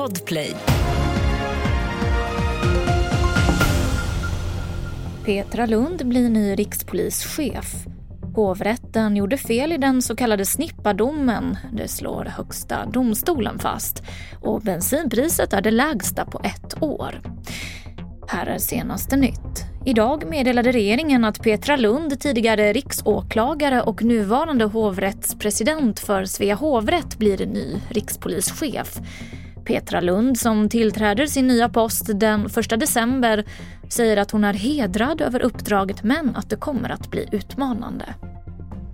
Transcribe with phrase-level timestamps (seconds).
[0.00, 0.56] Podplay.
[5.24, 7.74] Petra Lund blir ny rikspolischef.
[8.34, 14.02] Hovrätten gjorde fel i den så kallade snippadomen, det slår Högsta domstolen fast.
[14.42, 17.20] Och bensinpriset är det lägsta på ett år.
[18.28, 19.64] Här är senaste nytt.
[19.86, 27.46] Idag meddelade regeringen att Petra Lund, tidigare riksåklagare och nuvarande hovrättspresident för Svea hovrätt, blir
[27.46, 29.00] ny rikspolischef.
[29.60, 33.44] Petra Lund, som tillträder sin nya post den 1 december,
[33.88, 38.14] säger att hon är hedrad över uppdraget men att det kommer att bli utmanande.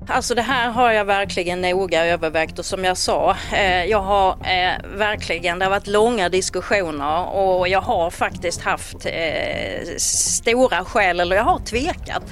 [0.08, 4.30] Alltså det här har jag verkligen noga övervägt och som jag sa, eh, jag har
[4.30, 11.20] eh, verkligen, det har varit långa diskussioner och jag har faktiskt haft eh, stora skäl,
[11.20, 12.22] eller jag har tvekat.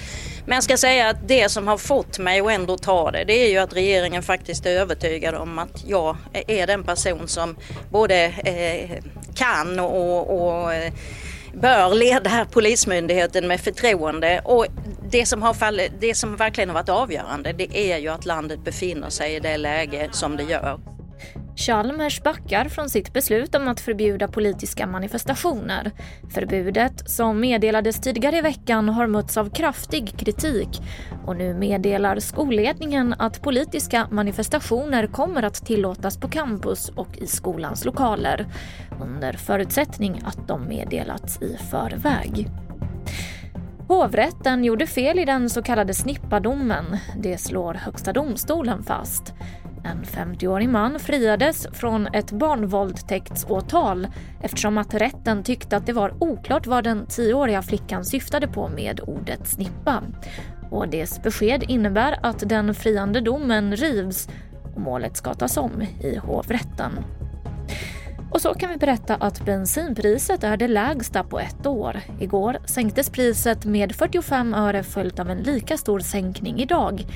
[0.47, 3.33] Men jag ska säga att det som har fått mig att ändå ta det, det
[3.33, 7.57] är ju att regeringen faktiskt är övertygad om att jag är den person som
[7.91, 9.02] både eh,
[9.35, 10.93] kan och, och eh,
[11.52, 14.41] bör leda Polismyndigheten med förtroende.
[14.45, 14.66] Och
[15.10, 18.65] det som, har fallit, det som verkligen har varit avgörande det är ju att landet
[18.65, 20.93] befinner sig i det läge som det gör.
[21.57, 25.91] Chalmers backar från sitt beslut om att förbjuda politiska manifestationer.
[26.35, 30.69] Förbudet, som meddelades tidigare i veckan, har mötts av kraftig kritik
[31.27, 37.85] och nu meddelar skolledningen att politiska manifestationer kommer att tillåtas på campus och i skolans
[37.85, 38.46] lokaler
[39.01, 42.49] under förutsättning att de meddelats i förväg.
[43.89, 46.85] Hovrätten gjorde fel i den så kallade snippadomen.
[47.16, 49.35] Det slår Högsta domstolen fast.
[49.85, 54.09] En 50-årig man friades från ett barnvåldtäktsåtal
[54.43, 59.01] eftersom att rätten tyckte att det var oklart vad den 10-åriga flickan syftade på med
[59.07, 60.02] ordet snippa.
[60.71, 64.28] HDs besked innebär att den friande domen rivs
[64.75, 66.93] och målet ska tas om i hovrätten.
[68.31, 72.00] Och så kan vi berätta att bensinpriset är det lägsta på ett år.
[72.21, 77.06] Igår sänktes priset med 45 öre följt av en lika stor sänkning idag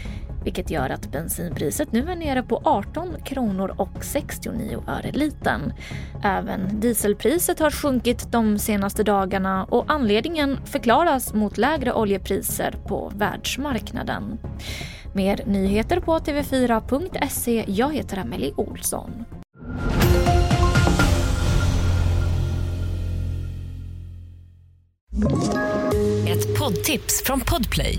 [0.44, 5.72] vilket gör att bensinpriset nu är nere på 18 kronor och 69 öre litern.
[6.25, 14.38] Även dieselpriset har sjunkit de senaste dagarna och anledningen förklaras mot lägre oljepriser på världsmarknaden.
[15.12, 17.65] Mer nyheter på tv4.se.
[17.69, 19.25] Jag heter Amelie Olsson.
[26.28, 27.99] Ett poddtips från Podplay.